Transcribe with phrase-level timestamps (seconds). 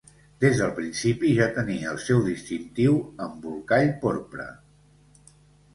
[0.43, 2.97] Des del principi ja tenia el seu distintiu
[3.29, 4.49] embolcall porpra.